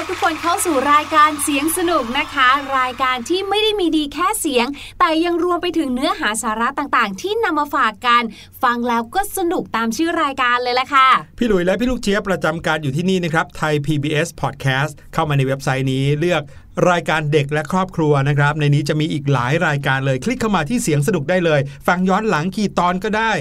[0.00, 2.48] รับทุกคนเข้าสู่รายการเสียงสนุกนะคะ
[2.78, 4.66] รายการที่ไม่ได้มีดีแค่เสียง
[4.98, 8.22] แต่ยังรวมไปถึงเนื้อหาสาระต่างๆ ที่นำมาฝากกัน
[8.62, 11.08] ฟังแล้วก็สนุกตามชื่อรายการเลยละค่ะ
[11.38, 16.42] พี่หลุยและพี่ลูกเจี๊ยบประจำการอยู่ที่นี่นะครับไทย PBS Podcast เข้ามาในเว็บไซต์นี้เลือก
[16.90, 23.32] รายการเด็กและครอบครัวนะครับ ในนี้จะมีอีกหลายรายการเลย คลิกเข้ามาที่เสียงสนุกได้เลย ฟังย้อนหลังกี่ตอนก็ได้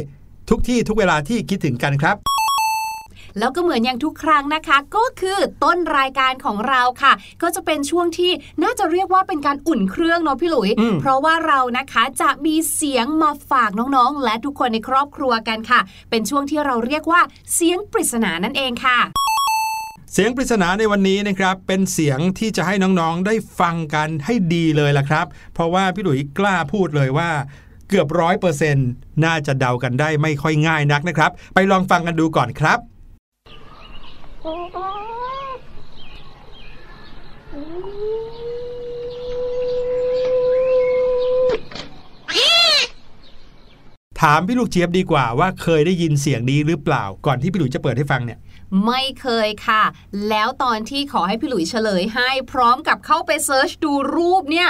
[0.49, 2.17] ทุกที่ทุกเวลาที่คิดถึงกันครับ
[3.39, 8.31] แล้วก็เหมือนอย่างทุกครั้งนะคะ ก็คือต้นรายการของเราค่ะ ก็จะเป็นช่วงที่
[8.63, 15.79] น่าจะเรียกว่าเป็นการอุ่นเครื่องเนาะพี่หลุยอืมเพราะว่าเรานะคะจะมีเสียงมาฝากน้องๆ และทุกคนในครอบครัวกันค่ะ
[16.09, 17.21] เป็นช่วงที่เราเรียกว่า
[17.53, 18.99] เสียงปริศนานั่นเองค่ะ
[20.13, 27.29] เสียงปริศนาในวันนี้นะครับเป็นเสียงที่จะให้น้องๆได้ฟังกันให้ดีเลยล่ะครับ เพราะว่าพี่หลุยกล้าพูดเลยว่า
[27.89, 28.89] เกือบร้อยเปอร์เซ็นต์
[29.25, 32.79] น่าจะเดากันได้ไม่ค่อยง่ายนักนะครับ ไปลองฟังกันดูก่อนครับ
[34.41, 48.39] ถามพี่ลูกเจี๊ยบดีกว่าว่าเคยได้ยินเสียงนี้หรือเปล่า ก่อนที่พี่หลุยจะเปิดให้ฟังเนี่ย
[48.85, 49.83] ไม่เคยค่ะ
[50.29, 54.69] แล้วตอนที่ขอให้พี่หลุยเฉลยให้พร้อมกับเข้าไปเซิร์ชดูรูปเนี่ย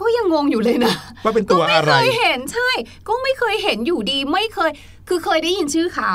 [0.00, 0.94] ก็ยังงงอยู่เลยนะ
[1.24, 2.70] ว่าเป็นตัวก็ไม่อะไรเคยเห็นใช่
[3.08, 4.70] ก็ไม่เคยเห็นอยู่ดี ไม่เคย
[5.08, 6.14] คือเคยได้ยินชื่อเขา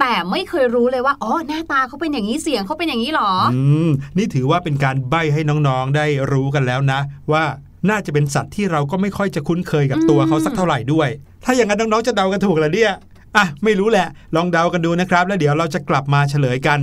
[0.00, 7.00] แต่ไม่เคยรู้เลยว่าอ๋อหน้าตาเขาเป็นอย่างนี้เสียงเขาเป็นอย่างนี้หรออืมนี่ถือว่าเป็นการใบ้ให้น้องๆได้รู้กันแล้วนะ
[7.32, 7.44] ว่า
[7.90, 11.08] น่าจะเป็นสัตว์ที่เราก็ไม่ค่อยจะคุ้นเคยกับตัวเขาสักเท่าไหร่ด้วย
[11.44, 12.92] ถ้าอย่างนั้นน้องๆจะเดากันถูกเหรอเนี่ย
[13.36, 16.80] อะไม่รู้แหละ ลองเดากันดูนะครับ แล้วเดี๋ยวเราจะกลับมาเฉลยกัน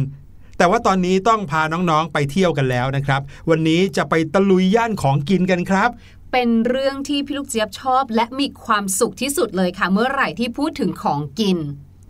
[0.57, 5.89] แต่ว่าตอนนี้ต้องพาน้องๆไปเที่ยวกันแล้วนะครับ วันนี้จะไปตะลุยย่านของกินกันครับ
[6.31, 11.57] เป็นเรื่องที่พี่ลูกเจี๊ยบชอบ และมีความสุขที่สุดเลยค่ะ เมื่อไหร่ที่พูดถึงของกิน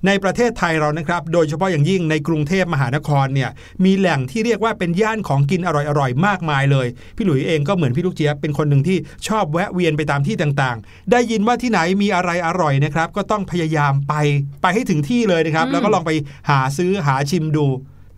[0.07, 3.49] ในประเทศไทยเรานะครับ โดยเฉพาะอย่างยิ่งในกรุงเทพมหานครเนี่ย
[3.85, 5.69] มีแหล่งที่เรียกว่าเป็นย่านของกินอ
[5.99, 8.97] ร่อยๆมากมายเลย พี่หลุยเองก็เหมือนพี่ลูกเจี๊ยบเป็นคนหนึ่งที่
[9.27, 14.13] ชอบแวะเวียนไปตามที่ต่างๆ ได้ยินว่าที่ไหนมีอะไรอร่อยนะครับก็ต้องพยายามไป
[14.61, 16.11] ไปให้ถึงที่เลยนะครับอืมแล้วก็ลองไป
[16.49, 17.65] หาซื้อหาชิมดู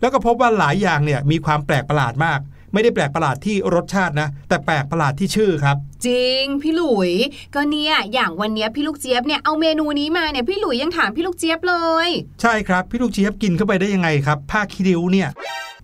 [0.00, 2.40] แล้วก็พบว่าหลายอย่างเนี่ยมีความแปลกประหลาดมาก
[2.72, 5.76] ไม่ได้แปลกประหลาดที่รสชาตินะ แต่แปลกประหลาดที่ชื่อครับ
[6.06, 7.12] จริงพี่หลุย
[7.54, 11.74] ก็เนี่ยอย่างวันเนี้ยพี่ลูกเจี๊ยบเนี่ยเอาเมนูนี้มาเนี่ยพี่หลุยยังถามพี่ลูกเจี๊ยบเล
[12.06, 12.08] ย
[12.42, 15.28] ใช่ครับพี่ลูกเจี๊ยบกินเข้าไปได้ยังไงครับผ้าคีริ้วเนี่ย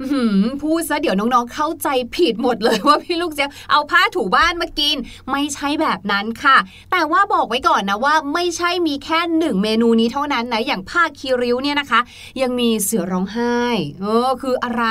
[0.00, 4.96] อื้อหือพูดซะเดี๋ยวน้องๆเข้าใจผิดหมดเลยว่าพี่ลูกเจี๊ยบเอาผ้าถูบ้านมากิน
[5.30, 6.56] ไม่ใช่แบบนั้นค่ะ
[6.90, 12.00] แต่ว่าบอกไว้ก่อนนะว่าไม่ใช่มีแค่หนึ่งเมนูนี้เท่านั้นนะอย่างผ้าคีริ้วเนี่ยนะคะ
[12.42, 13.56] ยังมีเสือร้องไห้
[14.00, 14.84] เออคืออะไร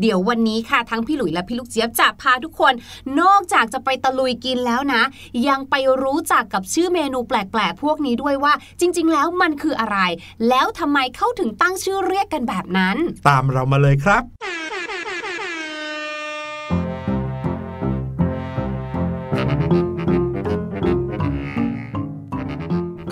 [0.00, 2.72] เดี๋ยววันนี้ค่ะทั้งพี่หลุยและพี่ลูกเจี๊ยบจะพาทุกคน
[3.20, 5.02] นอกจากจะไปตะลุยกินแล้วนะ
[5.48, 9.98] ยังไปรู้จักกับชื่อเมนูแปลกๆ พวกนี้ด้วยว่า จริง ๆ แล้วมันคืออะไร
[10.48, 12.96] แล้วทำไมเข้าถึงตั้งชื่อเรียกกันแบบนั้น
[13.28, 14.22] ตามเรามาเลยครับ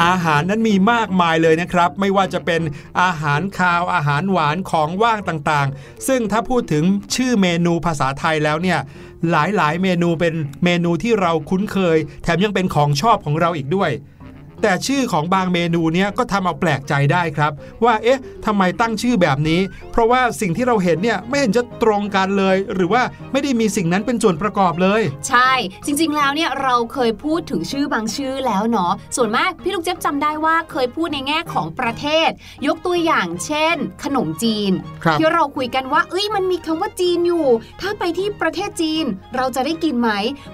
[0.06, 2.60] อาหารนั้นมีมากมายเลยนะครับ ไม่ว่าจะเป็น
[3.02, 8.78] อาหารคาวอาหารหวานของว่างต่างๆ ซึ่งถ้าพูดถึงชื่อเมนูภาษาไทยแล้วเนี่ย
[9.30, 13.90] หลายๆ เมนูเป็นเมนูที่เราคุ้นเคย แถมยังเป็นของชอบของเราอีกด้วย
[14.62, 17.52] แต่ชื่อของบางเมนูเนี้ยก็ทำเอาแปลกใจได้ครับ
[17.84, 19.60] ว่าเอ๊ะทำไมตั้งชื่อแบบนี้
[19.92, 25.52] เพราะว่าสิ่งที่เราเห็นเนี่ยไม่เห็นจะตรงกันเลย หรือว่าไม่ได้มีสิ่งนั้นเป็นส่วนประกอบเลย ใช่
[25.86, 32.28] จริงๆแล้วเนี่ยเราเคยพูดถึงชื่อบางชื่อแล้วเนาะส่วนมากพี่ลูกเจี๊ยบจำได้ว่าเคยพูดในแง่ของประเทศ
[32.66, 34.72] ยกตัวอย่างเช่น ขนมจีน
[35.04, 37.46] ครับ ที่เราคุยกันว่า เอ้ยมันมีคำว่าจีนอยู่
[37.80, 39.04] ถ้าไปที่ประเทศจีน
[39.36, 40.10] เราจะได้กินไหม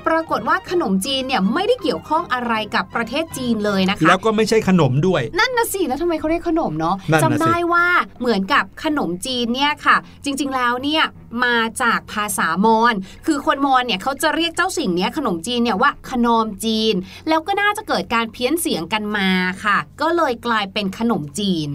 [0.06, 7.86] ปรากฏว่าขนมจีนเนี่ยไม่ได้เกี่ยวข้องอะไรกับประเทศจีนเลยนะคะแล้วก็ไม่ใช่ขนมด้วย นั่นนะสิแล้วทำไมเขาเรียกขนมเนาะนั่นน่ะสิจำได้ว่า
[8.20, 11.04] เหมือนกับขนมจีนเนี่ยค่ะ จริง ๆ แล้วเนี่ย
[11.44, 12.94] มาจากภาษามอญ
[13.26, 16.94] คือคนมอญเนี่ยเขาจะเรียกเจ้าสิ่งเนี้ยขนมจีนเนี่ยว่าขนมจีน
[17.28, 19.28] แล้วก็น่าจะเกิดการเพี้ยนเสียงกันมา
[19.64, 21.68] ค่ะ ก็เลยกลายเป็นขนมจีน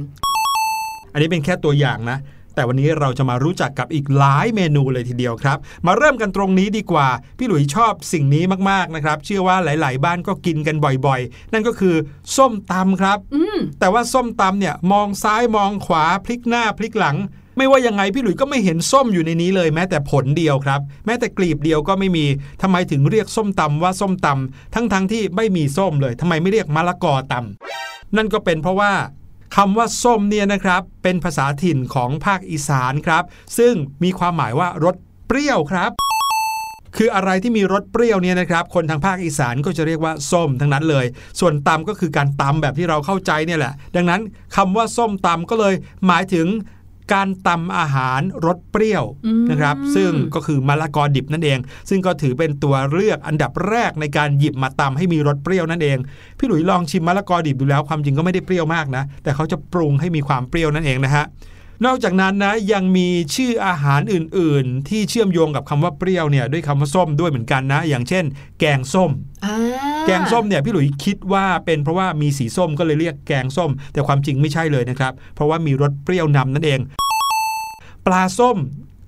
[1.13, 2.17] อันนี้เป็นแค่ตัวอย่างนะ
[2.57, 11.95] แต่วันนี้เราจะมารู้จักกับอีกหลายเมนูเลยทีเดียวครับ มาเริ่มกันตรงนี้ดีกว่า พี่หลุยชอบสิ่งนี้มากๆนะครับ เชื่อว่าหลาย ๆ บ้านก็กินกันบ่อยๆ นั่นก็คือ
[12.37, 17.17] ส้มตำครับอืมแต่ว่าส้มตำเนี่ยมองซ้ายมองขวาพลิกหน้าพลิกหลัง
[17.57, 22.25] ไม่ว่ายังไงพี่หลุยส์ก็ไม่เห็นส้มอยู่ในนี้เลยแม้แต่ผลเดียวครับ แม้แต่กลีบเดียวก็ไม่มี
[22.61, 28.91] ทำไมถึงเรียกส้มตำว่าส้มตำทั้งๆทที่ไม่มีส้มเลยทำไมไม่เรียกมะละกอตำนั่นก็เป็นเพราะว่า
[29.55, 33.23] คำว่าส้มเนี่ยนะครับ เป็นภาษาถิ่นของภาคอีสานครับ
[33.57, 33.73] ซึ่ง
[34.03, 34.95] มีความหมายว่ารส
[35.27, 35.91] เปรี้ยวครับ
[36.97, 41.05] คืออะไรที่มีรสเปรี้ยวเนี่ยนะครับ คนทางภาคอีสานก็จะเรียกว่าส้มทั้งนั้นเลย
[41.39, 44.21] ส่วนตำก็คือการตำแบบที่เราเข้าใจเนี่ยแหละ ดังนั้น
[44.55, 45.73] คำว่าส้มตำก็เลย
[46.07, 46.47] หมายถึง
[47.13, 51.59] การตำอาหารรสเปรี้ยวอืมนะครับ ซึ่งก็คือมะละกอดิบนั่นเอง
[51.89, 55.97] ซึ่งก็ถือเป็นตัวเลือกอันดับแรกในการหยิบมาตำให้มีรสเปรี้ยวนั่นเอง
[56.37, 61.25] พี่หลุยลองชิมมะละกอดิบดูแล้วความจริงก็ไม่ได้เปรี้ยวมากนะ แต่เขาจะปรุงให้มีความเปรี้ยวนั่นเองนะฮะ
[61.85, 68.25] นอกจากนั้นนะยังมีชื่ออาหารอื่น ๆ ที่เชื่อมโยงกับคำว่าเปรี้ยวเนี่ยด้วยคำว่าส้มด้วยเหมือนกันนะ อย่างเช่น
[68.59, 69.11] แกงส้ม
[69.45, 69.55] อ่า
[70.05, 76.79] แกงส้มเนี่ยพี่หลุยคิดว่าเป็นเพราะว่ามีสีส้มก็เลยเรียกแกงส้ม แต่ความจริงไม่ใช่เลยนะครับ เพราะว่ามีรสเปรี้ยวนำนั่นเอง
[78.05, 78.57] ปลาส้ม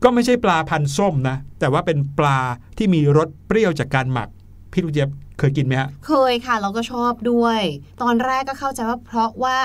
[0.04, 2.40] ก็ไม่ใช่ปลาพันธุ์ส้มนะ แต่ว่าเป็นปลา
[2.78, 4.30] ที่มีรสเปรี้ยวจากการหมัก
[4.72, 5.10] พี่ลูกเจี๊ยบ
[5.40, 7.62] เคยกินไหมฮะ เคยค่ะเราก็ชอบด้วย
[8.02, 9.58] ตอนแรกก็เข้าใจว่าเพราะว่า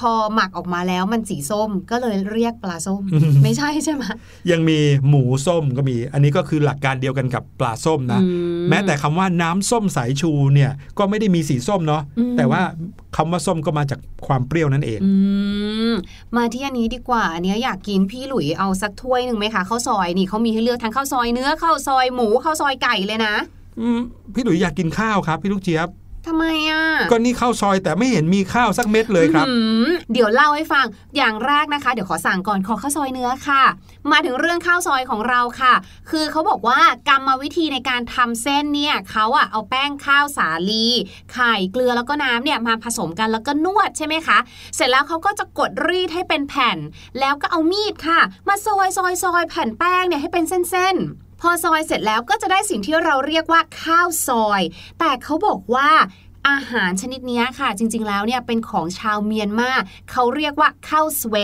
[0.10, 4.04] อหมักออกมาแล้วมันสีส้มก็เลยเรียกปลาส้มอืมไม่ใช่ใช่ไหม
[4.50, 8.26] ยังมีหมูส้มก็มี อันนี้ก็คือหลักการเดียวกันกับปลาส้มนะอื
[8.68, 12.62] แม้แต่คำว่าน้ำส้มสายชูเนี่ยก็ไม่ได้มีสีส้มเนาะอืมแต่ว่า
[13.16, 15.12] คำว่าส้มก็มาจากความเปรี้ยวนั่นเองอื
[15.90, 15.92] ม
[16.36, 23.57] มาที่อันนี้ดีกว่าอันเนี้ยอยากกินพี่หลุยเอาสักถ้วยหนึ่งไหมคะข้าวซอยนี่เขามีให้เลือกทั้งข้าวซอยเนื้อข้าวซอยหมูข้าวซอยไก่เลยนะอืม
[24.34, 25.90] พี่หลุยอยากกินข้าวครับ พี่ลูกเจี๊ยบ
[26.26, 33.62] ทำไมอะ ก็นี่ข้าวซอยแต่ไม่เห็นมีข้าวสักเม็ดเลยครับอื้อหือเดี๋ยวเล่าให้ฟังอย่างแรกนะคะ เดี๋ยวขอสั่งก่อนขอข้าวซอยเนื้อค่ะ
[34.12, 35.74] มาถึงเรื่องข้าวซอยของเราค่ะ
[36.10, 40.86] คือเขาบอกว่ากรรมวิธีในการทำเส้นเนี่ยเขาอะเอาแป้งข้าวสาลี
[41.32, 44.38] ไข่เกลือแล้วก็น้ำเนี่ยมาผสมกันแล้วก็นวดใช่ไหมคะ
[44.76, 46.78] เสร็จแล้วเขาก็จะกดรีดให้เป็นแผ่น
[47.20, 54.62] แล้วก็เอามีดค่ะ มาซอยซอยซอยแผ่นแป้งเนี่ยให้เป็นเส้นๆ พอซอยเสร็จแล้วก็จะได้สิ่งที่เราเรียกว่าข้าวซอย
[54.98, 55.90] แต่เขาบอกว่า
[56.48, 59.70] อาหารชนิดนี้ค่ะ จริงๆแล้วเนี่ยเป็นของชาวเมียนมา
[60.10, 61.36] เขาเรียกว่าข้าวสเว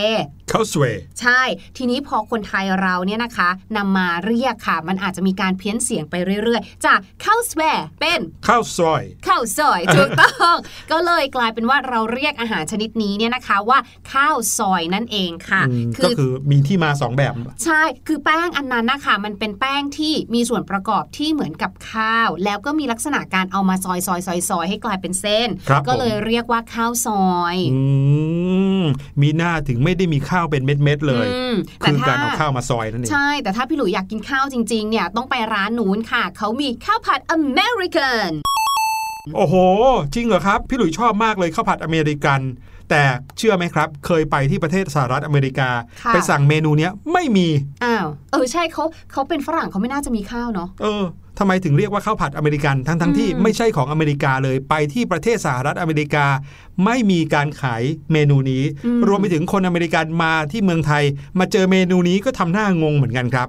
[0.56, 1.42] ข้าวสวยใช่
[1.76, 7.62] ทีนี้พอคนไทยเราเนี่ยนะคะนำมาเรียกค่ะ มันอาจจะมีการเพี้ยนเสียงไปเรื่อยๆ จากข้าวสเว
[8.00, 10.56] เป็นข้าวซอยข้าวซอยถูกต้อง
[10.92, 13.78] ก็เลยกลายเป็นว่าเราเรียกอาหารชนิดนี้เนี่ยนะคะว่า
[14.12, 17.32] ข้าวซอยนั่นเองค่ะอืมก็คือมีที่มาสองแบบ
[17.64, 27.80] ใช่ คือแป้งอันนั้นนะคะมันเป็นแป้งที่มีส่วนประกอบที่เหมือนกับข้าว แล้วก็มีลักษณะการเอามาซอยซอยซอยซอยให้กลายเป็นเส้นครับก็เลยผมเรียกว่าข้าวซอย อื
[28.53, 28.53] ม
[29.22, 38.30] มิน่าถึงไม่ได้มีข้าวเป็นเม็ดๆเลยอืมแต่คือถ้าการเอาข้าวมาซอยนั่นเองใช่แต่ถ้าพี่หลุยอยากกินข้าวจริงๆเนี่ยต้องไปร้านนู้นค่ะ เขามีข้าวผัดอเมริกัน
[39.36, 39.54] โอ้โห
[40.14, 42.40] จริงเหรอครับ พี่หลุยชอบมากเลยข้าวผัดอเมริกัน
[42.90, 43.02] แต่
[43.38, 45.68] เชื่อไหมครับ เคยไปที่ประเทศสหรัฐอเมริกา
[46.02, 47.48] ค่ะไปสั่งเมนูเนี้ยไม่มี
[47.84, 51.04] อ้าว เออใช่เขาเขาเป็นฝรั่งเขาไม่น่าจะมีข้าวเนาะเออ
[51.38, 56.26] ทำไมถึงเรียกว่าข้าวผัดอเมริกันทั้งทั้งๆที่อืมไม่ใช่ของอเมริกาเลยไปที่ประเทศสหรัฐอเมริกา
[56.84, 61.04] ไม่มีการขายเมนูนี้อืมรวมไปถึงคนอเมริกันมาที่เมืองไทย
[61.38, 63.48] มาเจอเมนูนี้ก็ทำหน้างงเหมือนกันครับ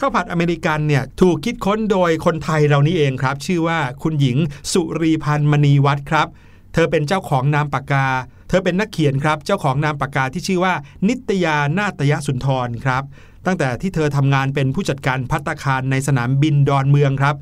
[0.00, 4.36] ข้าวผัดอเมริกันเนี่ยถูกคิดค้นโดยคนไทยเรานี่เองครับ ชื่อว่าคุณหญิง
[4.72, 6.28] สุรีพันธ์มณีวัฒน์ครับ
[6.74, 8.06] เธอเป็นเจ้าของนามปากกา
[8.48, 10.74] เธอเป็นนักเขียนครับ เจ้าของนามปากกาที่ชื่อว่า
[11.08, 13.02] นิตยานาตยสุนทรครับ
[13.46, 17.36] ตั้งแต่ที่เธอทำงานเป็นผู้จัดการพัตตาคารในสนามบินดอนเมืองครับ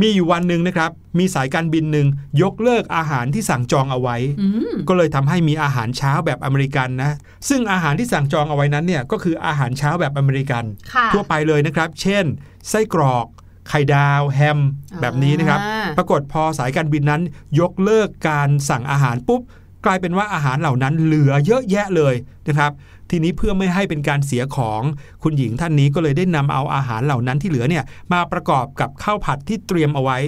[0.00, 2.06] มีอยู่วันหนึ่งนะครับ มีสายการบินหนึ่ง
[2.42, 7.16] ยกเลิกอาหารที่สั่งจองเอาไว้อืมก็เลยทำให้มีอาหารเช้าแบบอเมริกันนะ
[7.48, 10.64] ซึ่งอาหารที่สั่งจองเอาไว้นั้นเนี่ยก็คืออาหารเช้าแบบอเมริกัน
[10.94, 12.24] ค่ะทั่วไปเลยนะครับ เช่น
[12.68, 13.26] ไส้กรอก
[13.68, 14.60] ไข่ดาวแฮม
[15.00, 17.22] แบบนี้นะครับอ่าปรากฏพอสายการบินนั้น
[17.60, 19.42] ยกเลิกการสั่งอาหารปุ๊บ
[19.86, 22.14] กลายเป็นว่าอาหารเหล่านั้นเหลือเยอะแยะเลย
[22.48, 22.72] นะครับ
[23.10, 24.82] ทีนี้เพื่อไม่ให้เป็นการเสียของ
[25.22, 30.18] คุณหญิงท่านนี้ก็เลยได้นำเอาอาหารเหล่านั้นที่เหลือเนี่ยมาประกอบกับข้าวผัดที่เตรียมเอาไว้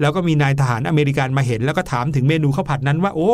[0.00, 3.32] แล้วก็มีนายทหารอเมริกันมาเห็น แล้วก็ถามถึงเมนูข้าวผัดนั้นว่า โอ้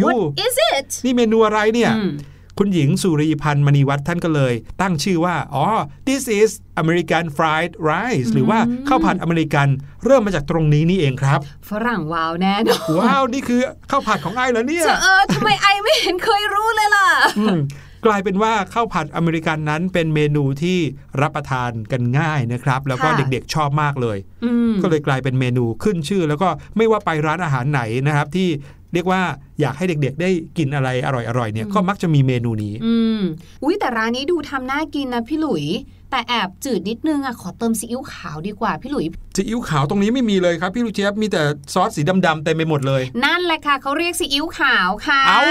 [0.00, 2.10] ยู What is it นี่เมนูอะไรเนี่ยอืม
[2.58, 5.66] คุณหญิงสุรีพันธ์มณีวัฒน์ท่านก็เลย ตั้งชื่อว่า อ๋อ
[6.06, 8.58] this is American fried rice หรือว่า
[8.88, 9.68] ข้าวผัดอเมริกัน
[10.04, 13.60] เริ่มมาจากตรงนี้นี่เองครับ ฝรั่งว้าวแน่นอนว้าว นี่คือ
[13.90, 17.06] ข้าวผัดของไอ้เหรอเนี่ยจะเออทำไมไอไม่เห็นเคยรู้เลยล่ะ
[17.38, 17.58] อืม
[18.06, 20.78] กลายเป็นว่าข้าวผัดอเมริกันนั้นเป็นเมนูที่
[21.22, 28.48] รับประทานกันง่ายนะครับ แล้วก็ค่ะเด็กๆชอบมากเลยอืมก็เลยกลายเป็นเมนูขึ้นชื่อ แล้วก็ไม่ว่าไปร้านอาหารไหนนะครับ ที่
[28.92, 29.20] เรียกว่า
[29.60, 33.20] อยากให้เด็กๆ ได้กินอะไรอร่อยๆเนี่ยก็มักจะมีเมนูนี้ อืม
[33.62, 35.64] อุ้ยแต่ร้านนี้ดูทำน่ากินนะพี่หลุย
[36.10, 41.42] แต่แอบจืดนิดนึงอะขอเติมซีอิ๊วขาวดีกว่าพี่หลุยซีอิ๊วขาวตรงนี้ไม่มีเลยครับพี่ลูกเจี๊ยบมีแต่
[41.74, 45.42] ซอสสีดำๆเต็มไปหมดเลย นั่นแหละค่ะเขาเรียกซีอิ๊วขาวค่ะเอ้า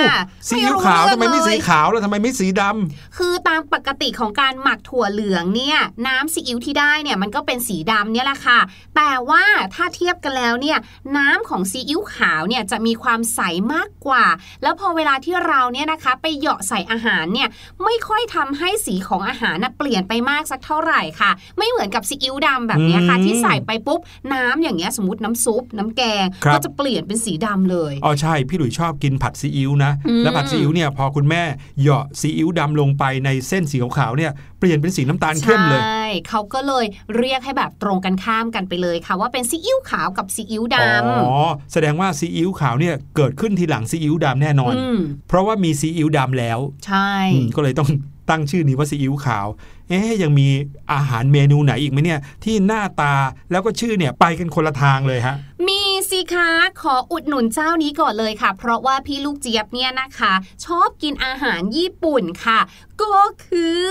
[0.47, 8.59] ซีอิ๊วขาวทำไมไม่สีรู้เรื่องเลยขาวแล้วทำไมไม่สีดำคือตามปกติของการหมักถั่วเหลืองเนี่ยน้ำซีอิ๊วที่ได้เนี่ยมันก็เป็นสีดำเนี่ยแหละค่ะ
[8.95, 9.43] แต่ว่า
[9.75, 10.77] ถ้าเทียบกันแล้วเนี่ย
[11.17, 13.41] น้ำของซีอิ๊วขาวเนี่ยจะมีความใส
[13.73, 14.25] มากกว่า
[14.63, 17.49] แล้วพอเวลาที่เราเนี่ยนะคะ ไปเหยาะใส่อาหารเนี่ย
[17.83, 23.99] ไม่ค่อยทำให้สีของอาหารน่ะเปลี่ยนไปมากสักเท่าไหร่ค่ะ ไม่เหมือนกับซีอิ๊วดำแบบเนี้ยค่ะอืมที่ใส่ไปปุ๊บ
[24.33, 31.43] น้ำอย่างเงี้ยสมมติน้ำซุป น้ำแกงครับก็จะเปลี่ยนเป็นสีดำเลยอ๋อใช่พี่หลุยชอบกินผัดซีอิ๊วนะอืมแล้วผัดซีอิ๊วเนี่ยพอคุณแม่
[31.81, 36.85] เหยาะซีอิ๊วดำลงไปในเส้นสีขาวๆเนี่ยเปลี่ยนเป็นสีน้ำตาลเข้มเลยใช่เขาก็เลย
[37.17, 41.35] เรียกให้แบบตรงกันข้ามกันไปเลยค่ะ ว่าเป็นซีอิ๊วขาวกับซีอิ๊วดอ๋อ
[41.73, 47.89] แสดงว่าซีอิ๊วขาวเนี่ยเกิดขึ้นทีหลังซีอิ๊วดำแน่นอนำอืมเพราะว่ามีซีอิ๊วดำแล้ว ใช่อืมก็เลยต้อง
[48.29, 49.47] ตั้งชื่อนี้ว่าซีอิ๊วขาว
[49.89, 50.47] เอ๊ยยังมี
[50.91, 53.13] อาหารเมนูไหนอีกไหมเนี่ย ที่หน้าตา
[53.51, 55.35] แล้วก็ชื่อเนี่ยไปกันคนละทางเลยฮะ
[55.67, 56.49] มีสิคะ
[56.81, 60.33] ขออุดหนุนเจ้านี้ก่อนเลยค่ะ เพราะว่าพี่ลูกเจี๊ยบเนี่ยนะคะ
[60.65, 62.59] ชอบกินอาหารญี่ปุ่นค่ะ
[63.01, 63.87] ก็คือ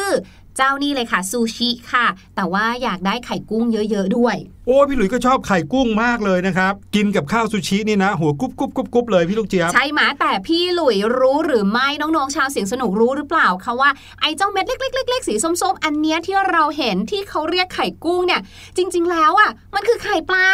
[0.57, 2.07] เจ้านี่เลยค่ะซูชิค่ะ
[2.37, 18.41] แต่ว่าอยากได้ไข่กุ้งเยอะๆด้วย โอ้พี่หลุยส์ก็ชอบไข่กุ้งมากเลยนะครับ กินกับข้าวซูชินี่นะ หัวกุ๊บกุ๊บกุ๊บกุ๊บเลยพี่ลูกเจี๊ยบใช่ไหมแต่พี่หลุยรู้หรือไม่น้องๆชาวเสียงสนุกรู้หรือเปล่าคะว่าไอ้เจ้าเม็ดเล็กๆๆๆสีส้มๆ อันเนี้ยที่เราเห็นที่เขาเรียกไข่กุ้งเนี่ย
[18.77, 20.47] จริง ๆ แล้วอะมันคือไข่ปลา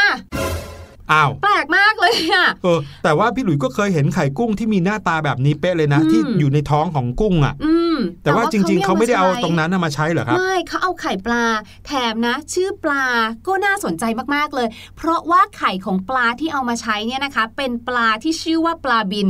[1.12, 11.44] อ้าวแปลกมากเลยอะเออแต่ว่าพี่หลุยส์ก็เคยเห็นไข่กุ้งที่มีหน้าตาแบบนี้เป๊ะเลยนะอืมที่อยู่ในท้องของกุ้งอะอืมแต่ว่าจริง ๆเขาไม่ได้เอาตรงนั้นนั้นน่ะมาใช้เหรอครับไม่เขาเอาไข่ปลา
[11.86, 13.04] แถมนะ ชื่อปลา
[13.46, 19.28] ก็น่าสนใจมากๆเลย เพราะว่าไข่ของปลาที่เอามาใช้เนี่ยนะคะ เป็นปลาที่ชื่อว่าปลาบิน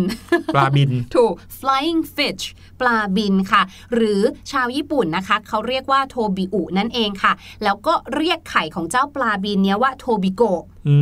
[0.55, 2.45] ปลาบินถูก flying fish
[2.81, 3.63] ปลาบินค่ะ
[3.95, 4.21] หรือ
[4.53, 7.33] ชาวญี่ปุ่นนะคะเขาเรียกว่าโทบิอุนั่นเองค่ะ
[7.65, 10.95] แล้วก็เรียกไข่ของเจ้าปลาบินเนี้ยว่าโทบิโกะอื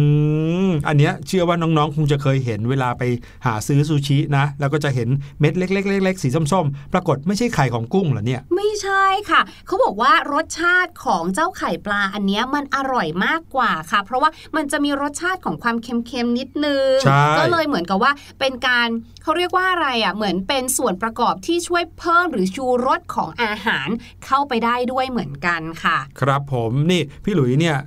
[0.66, 3.02] มอันเนี้ยเชื่อว่าน้องๆ คงจะเคยเห็นเวลาไป
[3.46, 5.08] หาซื้อซูชินะ แล้วก็จะเห็น
[5.40, 18.88] เม็ดเล็กๆๆๆสีส้มๆ ปรากฏไม่ใช่ไข่ของกุ้งเหรอเนี่ย ไม่ใช่ค่ะ เขาบอกว่ารสชาติของเจ้าไข่ปลาอันเนี้ยมันอร่อยมากกว่าค่ะ เพราะว่ามันจะมีรสชาติของความเค็มๆนิดนึงใช่ก็เลยเหมือนกับว่าเป็นการ
[19.22, 23.88] เขาเรียกว่าอะไรอะเหมือนเป็นส่วนประกอบที่ช่วยเพิ่มหรือชูรสของอาหาร
[24.24, 27.78] เข้าไปได้ด้วยเหมือนกันค่ะ ครับผมนี่พี่หลุยเนี่ย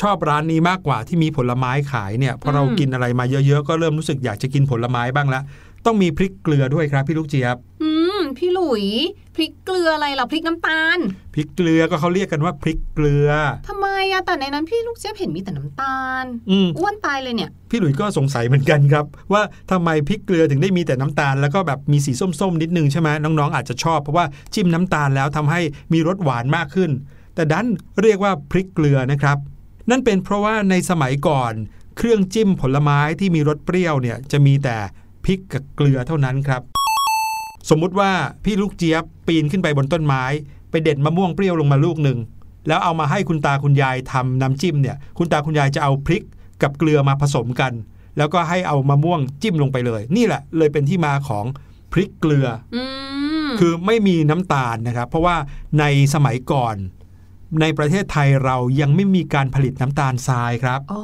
[0.00, 5.40] ชอบร้านนี้มากกว่าที่มีผลไม้ขายเนี่ยพอเราอืมกินอะไรมาเยอะๆ ก็เริ่มรู้สึกอยากจะกินผลไม้บ้างละ
[5.86, 8.84] ต้องมีพริกเกลือด้วยครับพี่ลูกเจี๊ยบ อืม พี่หลุย
[9.36, 10.98] พริกเกลืออะไรเหรอพริกน้ำตาล
[11.34, 13.28] พริกเกลือก็เขาเรียกกันว่าพริกเกลือ
[13.68, 25.60] ทำไมอะแต่ในนั้นพี่ลูกเจี๊ยบเห็นมีแต่น้ำตาลอืมอ้วนตายเลยเนี่ย พี่หลุยส์ก็สงสัยเหมือนกันครับ ว่าทำไมพริกเกลือถึงได้มีแต่น้ำตาล แล้วก็แบบมีสีส้มๆนิดนึงใช่ไหมน้องๆอาจจะชอบเพราะว่าจิ้มน้ำตาลแล้วทำให้
[25.92, 26.90] มีรสหวานมากขึ้น
[27.34, 27.68] แต่ดัน
[28.02, 29.38] เรียกว่าพริกเกลือนะครับ
[29.90, 31.52] นั่นเป็นเพราะว่าในสมัยก่อน
[31.96, 34.76] เครื่องจิ้มผลไม้ที่มีรสเปรี้ยวเนี่ยจะมีแต่
[35.24, 36.62] พริกกับเกลือเท่านั้นครับ
[37.70, 38.10] สมมุติว่า
[38.44, 40.24] พี่ลูกเจี๊ยบปีนขึ้นไปบนต้นไม้
[40.70, 42.18] ไปเด็ดมะม่วงเปรี้ยวลงมาลูกหนึ่ง
[42.68, 46.24] แล้วเอามาให้คุณตาคุณยายทำน้ำจิ้มเนี่ยคุณตาคุณยายจะเอาพริก
[46.62, 47.72] กับเกลือมาผสมกัน
[48.16, 51.44] แล้วก็ให้เอามะม่วงจิ้มลงไปเลย นี่แหละเลยเป็นที่มาของ
[51.92, 52.82] พริกเกลืออื
[53.48, 55.36] มคือไม่มีน้ำตาลนะครับ เพราะว่า
[55.80, 56.76] ในสมัยก่อน
[57.60, 61.00] ในประเทศไทยเรายังไม่มีการผลิตน้ำตาลทรายครับอ๋อ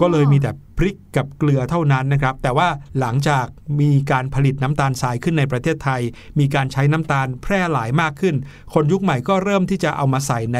[0.00, 2.68] ก็เลยมีแต่พริกกับเกลือเท่านั้นนะครับ แต่ว่า
[3.00, 3.46] หลังจาก
[3.80, 6.00] มีการผลิตน้ำตาลทรายขึ้นในประเทศไทย
[6.38, 8.34] มีการใช้น้ำตาลแพร่หลายมากขึ้น
[8.74, 10.58] คนยุคใหม่ก็เริ่มที่จะเอามาใส่ใน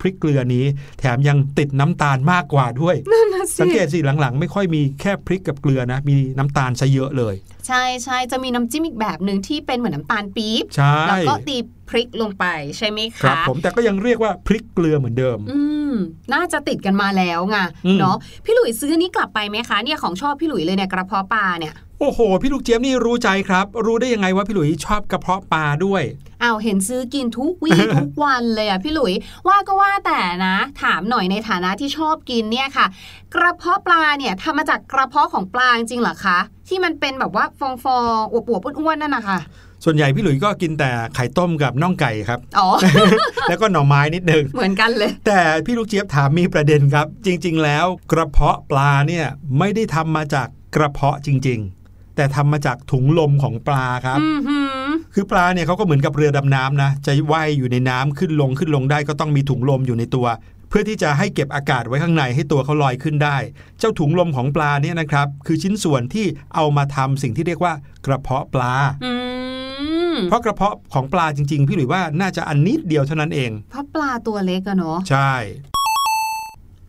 [0.00, 0.64] พริกเกลือนี้
[0.98, 7.34] แถมยังติดน้ำตาลมากกว่าด้วยนั่นนะสิสังเกตสิหลังๆ ไม่ค่อยมีแค่พริกกับเกลือนะ มีน้ำตาลซะเยอะเลย
[7.66, 11.56] ใช่ใช่จะมีน้ำจิ้มอีกแบบหนึ่งที่เป็นเหมือนน้ำตาลปี๊บใช่แล้วก็ตี
[11.88, 12.44] พริกลงไป
[12.76, 15.60] ใช่ไหมคะครับผมแต่ก็ยังเรียกว่าพริกเกลือเหมือนเดิม อื
[15.92, 15.94] ม
[16.32, 17.56] น่าจะติดกันมาแล้วไง
[17.86, 26.02] อืมเนาะพี่หลุยซื้ออนนี้กลับไปไหมคะเนี่ยของชอบพี่หลุยเลยเนี่ยกระเพาะปลาเนี่ย โอ้โห พี่ลูกเจี๊ยบนี่รู้ใจครับ รู้ได้ยังไงว่าพี่หลุยชอบกระเพาะปลาด้วย
[26.42, 29.12] อ้าวเห็นซื้อกินทุกวีทุกวันเลยอะพี่หลุย
[29.48, 32.86] ว่าก็ว่าแต่นะ ถามหน่อยในฐานะที่ชอบกินเนี่ยค่ะ
[33.34, 39.38] กระเพาะปลาเนี่ยทำมาจากกระเพาะของปลาจริงเหรอคะที่มันเป็นแบบว่าฟองฟองๆอวบๆอ้วนๆนั่นนะคะ
[39.84, 42.68] ส่วนใหญ่พี่หลุยก็กินแต่ไข่ต้มกับน่องไก่ครับ อ๋อ
[43.48, 49.26] แล้วก็หน่อไม้นิดนึง เหมือนกันเลย แต่พี่ลูกเจี๊ยบถามมีประเด็นครับ จริง ๆ แล้วกระเพาะปลาเนี่ย
[49.58, 51.75] ไม่ได้ทำมาจากกระเพาะจริง ๆ
[52.16, 60.26] แต่ทำมาจากถุงลมของปลาครับอือหือคือปลาเนี่ยเขาก็เหมือนกับเรือดำน้ำนะจะว่ายอยู่ในน้ำขึ้นลงขึ้นลงได้ก็ต้องมีถุงลมอยู่ในตัว
[60.68, 63.36] เพื่อที่จะให้เก็บอากาศไว้ข้างในให้ตัวเขาลอยขึ้นได้
[63.78, 67.72] เจ้าถุงลมของปลาเนี่ยนะครับ คือชิ้นส่วนที่เอามาทำสิ่งที่เรียกว่า
[68.06, 68.74] กระเพาะปลา
[69.04, 69.12] อื
[70.14, 75.32] มเพราะกระเพาะของปลาจริง ๆ พี่หลุยว่าน่าจะอันนิดเดียวเท่านั้นเองเพราะปลาตัวเล็กอะเนาะใช่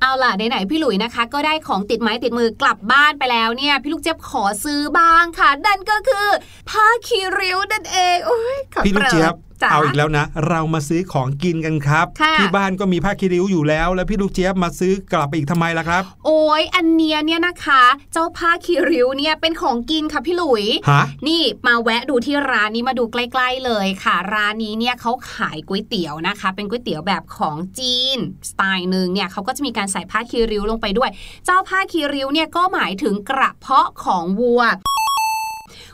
[0.01, 6.27] เอาล่ะไหนๆพี่หลุยนะคะ ก็ได้ของติดไม้ติดมือกลับบ้านไปแล้วเนี่ย พี่ลูกเจี๊ยบขอซื้อบ้างค่ะนั่นก็คือ
[6.69, 28.17] ผ้าคีริ้วนั่นเองโอ้ยพี่ลูกเจี๊ยบ จ๋าเอาอีกแล้วนะ เรามาซื้อของกินกันครับค่ะที่บ้านก็มีผ้าคีริ้วอยู่แล้ว แล้วพี่ลูกเจี๊ยบมาซื้อกลับไปอีกทำไมล่ะครับ โอ้ยอันเนี้ยเนี่ยนะคะ เจ้าผ้าคีริ้วเนี่ยเป็นของกินค่ะพี่หลุยฮะนี่มาแวะดูที่ร้านนี้มาดูใกล้ๆเลยค่ะ ร้านนี้เนี่ยเขาขายก๋วยเตี๋ยวนะคะ เป็นก๋วยเตี๋ยวแบบของจีน
[28.49, 31.09] สไตล์หนึ่งเนี่ยเขาก็จะมีการใส่ผ้าคีริ้วลงไปด้วย
[31.45, 34.63] เจ้าผ้าคีริ้วเนี่ยก็หมายถึงกระเพาะของวัว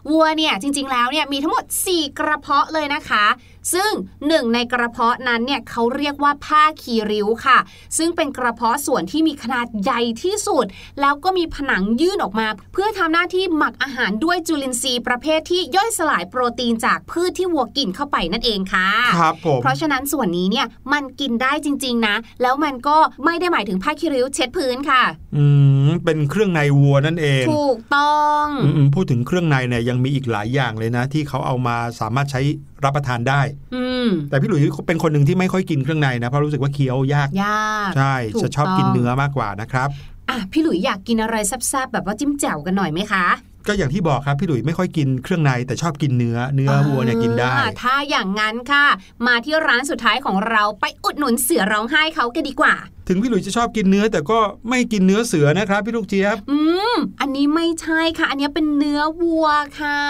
[0.10, 3.26] วัวเนี่ยจริงๆแล้วเนี่ยมีทั้งหมด 4 กระเพาะเลยนะคะ
[3.74, 3.92] ซึ่ง
[4.28, 7.58] หนึ่งในกระเพาะนั้นเนี่ยเขาเรียกว่าผ้าคีริ้วค่ะ
[7.98, 10.66] ซึ่งเป็นกระเพาะส่วนที่มีขนาดใหญ่ที่สุด
[11.02, 25.04] แล้วก็มีผนังยื่นออกมา เพื่อทำหน้าที่หมักอาหารด้วยจุลินทรีย์ประเภทที่ย่อยสลายโปรตีนจากพืชที่วัวกินเข้าไปนั่นเองค่ะครับผมเพราะฉะนั้นส่วนนี้เนี่ยมันกินได้จริง ๆนะ แล้วมันก็ไม่ได้หมายถึงผ้าคีริ้วเช็ดพื้นค่ะ
[25.36, 25.44] อื
[25.88, 32.42] มเป็นเครื่องในวัวนั่นเอง ถูกต้องอืมๆพูดถึงเครื่องในเนี่ยยังมีอีกหลายอย่างเลยนะ ที่เขาเอามาสามารถใช้
[32.86, 33.42] รับประทานได้
[33.76, 39.90] อืมแต่พี่หลุยส์เป็นคนหนึ่งที่ไม่ค่อยกินเครื่องในนะเพราะรู้สึกว่าเคี้ยวยากยากใช่ถูกจะชอบต้องกินเนื้อมากกว่านะครับ
[40.30, 43.26] อะพี่หลุยอยากกินอะไรแซ่บๆแบบว่าจิ้มแจ่วกันหน่อยไหมคะ
[43.68, 48.86] ก็อย่างที่บอกครับพี่หลุยส์ไม่ค่อยกินเครื่องในแต่ชอบกินเนื้อเนื้อวัวเนี่ยกินได้อ่าถ้าอย่างนั้นค่ะ
[49.28, 52.76] มาที่ร้านสุดท้ายของเราไปอุดหนุนเสือร้องไห้เขากันดีกว่า
[53.08, 56.58] ถึงพี่หลุยส์จะชอบกินเนื้อแต่ก็ไม่กินเนื้อเสือนะครับพี่ลูกเจี๊ยบ อื
[56.96, 59.48] มอันนี้ไม่ใช่ค่ะ อันนี้เป็นเนื้อวัว
[59.80, 60.02] ค่ะ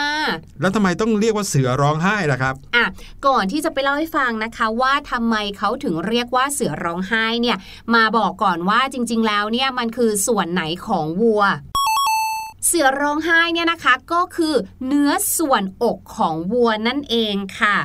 [0.62, 2.86] แล้วทำไมต้องเรียกว่าเสือร้องไห้ล่ะครับอะ
[3.28, 7.58] ก่อนที่จะไปเล่าให้ฟังนะคะว่าทำไมเขาถึงเรียกว่าเสือร้องไห้เนี่ย
[7.96, 11.43] มาบอกก่อนว่าจริง ๆ แล้วเนี่ยมันคือส่วนไหนของวัว
[12.67, 14.56] เสือร้องไห้เนี่ยนะคะก็คือ
[14.88, 17.78] เนื้อส่วนอกของวัวนั่นเองค่ะ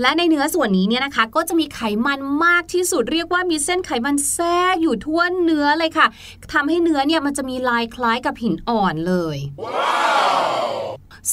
[0.00, 6.06] และในเนื้อส่วนนี้เนี่ยนะคะ ก็จะมีไขมันมากที่สุดเรียกว่ามีเส้นไขมันแทรกอยู่ทั่วเนื้อเลยค่ะ
[6.52, 9.36] ทำให้เนื้อเนี่ยมันจะมีลายคล้ายกับหินอ่อนเลย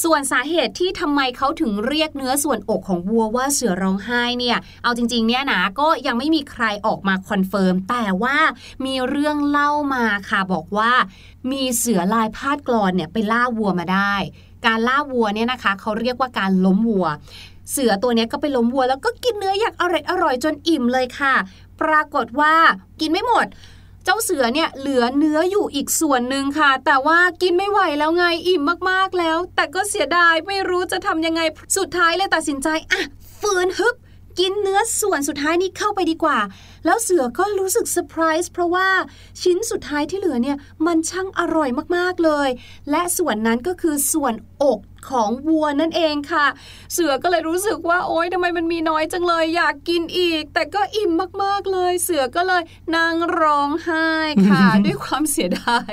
[0.02, 8.36] ส่วนสาเหตุที่ทำไมเขาถึงเรียกเนื้อส่วนอกของวัวว่าเสือร้องไห้เนี่ย เอาจริงๆเนี่ยนะก็ยังไม่มีใครออกมา confirm แต่ว่า
[8.84, 10.92] มีเรื่องเล่ามาค่ะบอกว่า
[11.50, 14.14] มีเสือลายพาดกลอนเนี่ยไปล่าวัวมาได้
[14.66, 17.06] การล่าวัวเนี่ยนะคะเขาเรียกว่าการล้มวัว
[17.70, 21.34] เสือตัวนี้ก็ไปล้มวัวแล้วก็กินเนื้ออย่างอร่อยอร่อยจนอิ่มเลยค่ะ
[21.80, 22.54] ปรากฏว่า
[23.00, 23.46] กินไม่หมด
[24.04, 31.40] เจ้าเสือเนี่ยเหลือเนื้ออยู่อีกส่วนหนึ่งค่ะ แต่ว่ากินไม่ไหวแล้วไงอิ่มมากๆแล้ว แต่ก็เสียดายไม่รู้จะทำยังไง
[31.76, 33.02] สุดท้ายเลยตัดสินใจอะ
[33.40, 33.96] ฝืนฮึบ
[34.40, 36.38] กินเนื้อส่วนสุดท้ายนี้เข้าไปดีกว่า
[36.84, 38.88] แล้วเสือก็รู้สึกเซอร์ไพรส์เพราะว่า
[39.42, 42.48] ชิ้นสุดท้ายที่เหลือเนี่ยมันช่างอร่อยมากๆเลย
[42.90, 46.46] และส่วนนั้นก็คือส่วนอก ของวัวนั่นเองค่ะ
[46.92, 51.10] เสือก็เลยรู้สึกว่าโอ๊ยทำไมมันมีน้อยจังเลย อยากกินอีก แต่ก็อิ่ม
[51.42, 52.62] มากๆเลย เสือก็เลย
[52.96, 54.08] นั่งร้องไห้
[54.48, 55.92] ค่ะ ด้วยความเสียดาย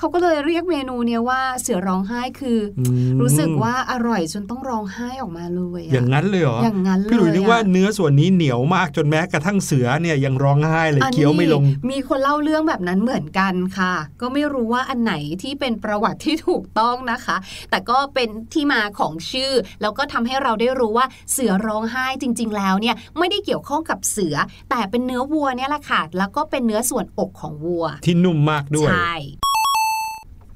[0.00, 2.80] เขาก็เลยเรียกเมนูเนี้ยว่าเสือร้องไห้คืออ
[3.14, 17.36] มรู้สึกว่าอร่อยจนต้องร้องไห้ออกมาเลยะอย่างนั้นเลยเหรออย่างนั้นเลยพี่หลุยนึกว่าอะเนื้อส่วนนี้เหนียวมากจนแม้กระทั่งเสือเนี่ยยังร้องไห้เลยอันนี้เคี้ยวไม่ลง มีคนเล่าเรื่องแบบนั้นเหมือนกันค่ะ ก็ไม่รู้ว่าอันไหนที่เป็นประวัติที่ถูกต้องนะคะ
[17.70, 24.36] แต่ก็เป็นที่มาของชื่อ แล้วก็ทำให้เราได้รู้ว่าเสือร้องไห้จริง ๆ แล้วเนี่ยไม่ได้เกี่ยวข้องกับเสือ
[24.70, 29.14] แต่เป็นเนื้อวัวเนี่ยแหละค่ะแล้วก็เป็นเนื้อส่วนอกของวัว ที่นุ่มมากด้วยใช่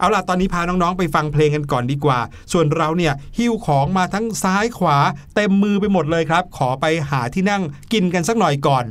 [0.04, 2.18] เอาล่ะตอนนี้พาน้องๆไปฟังเพลงกันก่อนดีกว่า
[2.52, 4.98] ส่วนเราเนี่ยหิ้วของมาทั้งซ้ายขวา
[5.34, 7.62] เต็มมือไปหมดเลยครับ ขอไปหาที่นั่ง
[7.92, 8.84] กินกันสักหน่อยก่อน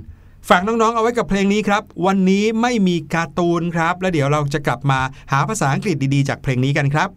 [0.49, 4.99] ฝากน้องๆ เอาไว้กับเพลงนี้ครับ วันนี้ไม่มีการ์ตูนครับ แล้วเดี๋ยวเราจะกลับมา
[5.32, 7.10] หาภาษาอังกฤษดีๆ จากเพลงนี้กันครับ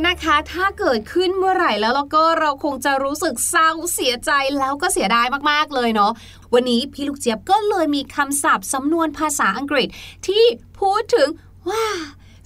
[0.00, 6.12] นี้นะคะ ถ้าเกิดขึ้นเมื่อไหร่แล้วเราก็เราคงจะรู้สึกเศร้าเสียใจแล้วก็เสียดายมากๆเลยเนาะ
[6.54, 9.88] วันนี้พี่ลูกเจี๊ยบก็เลยมีคำศัพท์สำนวนภาษาอังกฤษ
[10.26, 10.44] ที่
[10.78, 11.28] พูดถึง
[11.68, 11.86] ว่า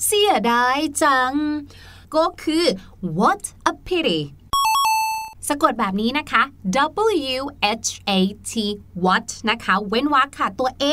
[0.07, 1.33] เสียดายจัง
[2.17, 2.65] ก็คือ
[3.19, 4.21] what a pity
[5.49, 6.43] สะกดแบบนี้นะคะ
[7.35, 7.43] W
[7.85, 8.53] H A T
[9.05, 10.85] what นะคะ เว้นวรรคค่ะตัว A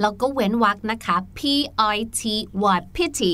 [0.00, 1.40] แล้วก็เว้นวรรคนะคะ P
[1.94, 2.20] I T
[2.76, 3.32] Y pity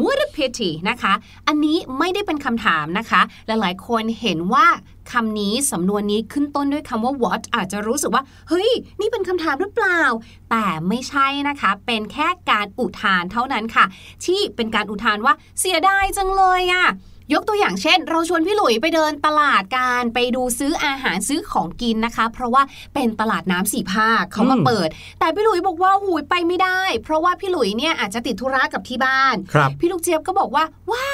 [0.00, 1.12] what a pity นะคะ
[1.46, 4.66] อันนี้ไม่ได้เป็นคำถามนะคะ หลายๆ คนเห็นว่า
[5.12, 10.02] คำนี้สำนวนนี้ขึ้นต้นด้วยคำว่า what อาจจะรู้สึกว่า เฮ้ย นี่เป็นคำถามหรือเปล่า
[10.50, 13.84] แต่ไม่ใช่นะคะ เป็นแค่การอุทานเท่านั้นค่ะ
[14.24, 16.86] ที่เป็นการอุทานว่าเสียดายจังเลยอะ
[17.34, 22.62] ยกตัวอย่างเช่น เราชวนพี่หลุยไปเดินตลาดการไปดูซื้ออาหารซื้อของกินนะคะ เพราะว่า
[22.94, 24.88] เป็นตลาดน้ำสี่ภาคเขามาอืมเปิด
[25.20, 31.08] แต่พี่หลุยบอกว่าหูยไปไม่ได้ เพราะว่าพี่หลุยเนี่ยอาจจะติดธุระกับที่บ้านครับพี่ลูกเจี๊ยบก็บอกว่าว้า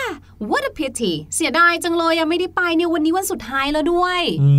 [0.51, 4.53] what a pity เสียดายจังเลยยังไม่ได้ไปเนี่ยวันนี้วันสุดท้ายแล้วด้วยอื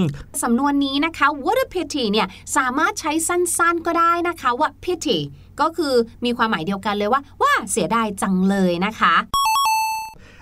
[0.00, 0.02] ม
[0.42, 5.18] สำนวนนี้นะคะ what a pity เนี่ยสามารถใช้สั้นๆก็ได้นะคะว่า pity
[5.60, 9.14] ก็คือมีความหมายเดียวกันเลยว่า ว่าเสียดายจังเลยนะคะ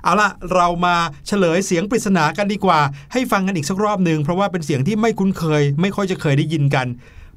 [0.05, 2.81] เอาละเรามาเฉลยเสียงปริศนากันดีกว่า
[3.13, 6.87] ให้ฟังกันอีกสักรอบหนึ่งเพราะว่าเป็นเสียงที่ไม่คุ้นเคย ไม่ค่อยจะเคยได้ยินกัน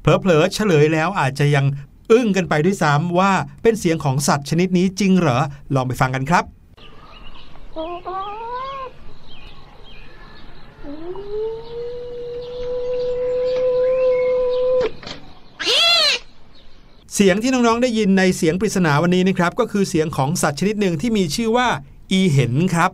[0.02, 1.66] เผลอๆเฉลยแล้วอาจจะยัง
[2.12, 3.32] อึ้งกันไปด้วยซ้ำว่า
[3.64, 5.38] เป็นเสียงของสัตว์ชนิดนี้จริงเหรอ
[5.76, 6.44] ลองไปฟังกันครับ
[17.18, 21.68] เสียงที่น้องๆได้ยินในเสียงปริศนาวันนี้นะครับ ก็คือเสียงของสัตว์ชนิดหนึ่งที่มีชื่อว่า
[22.12, 22.92] อีเห็นครับ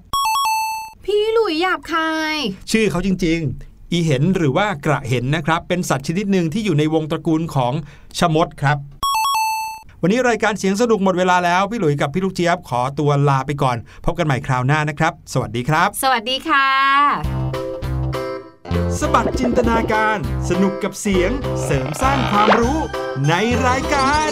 [1.06, 2.36] พี่หลุยหยาบคาย
[2.72, 7.74] ชื่อเขาจริง ๆ อีเห็นหรือว่ากระเห็นนะครับ เป็นสัตว์ชนิดหนึ่งที่อยู่ในวงตระกูลของ
[8.18, 8.78] ชะมดครับ
[10.02, 16.68] วันนี้รายการเสียงสนุกหมดเวลาแล้ว พี่หลุยส์กับพี่ลูกเจี๊ยบขอตัวลาไปก่อน พบกันใหม่คราวหน้านะครับ สวัสดีครับ สวัสดีค่ะ
[19.00, 20.18] สบัดจินตนาการ
[20.50, 21.32] สนุกกับเสียง
[21.64, 22.78] เสริมสร้างความรู้
[23.28, 23.34] ใน
[23.68, 24.32] รายการ